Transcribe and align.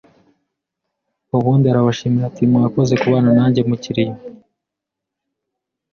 ubundi 1.37 1.65
arabashimira 1.67 2.25
ati 2.29 2.43
mwakoze 2.51 2.93
kubana 3.01 3.29
nange 3.37 3.61
mukiriyo 3.67 4.15